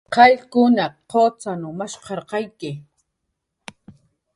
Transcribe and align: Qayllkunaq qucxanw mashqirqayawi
Qayllkunaq 0.15 0.93
qucxanw 1.11 1.71
mashqirqayawi 1.77 2.71